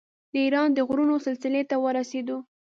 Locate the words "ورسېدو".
1.83-2.37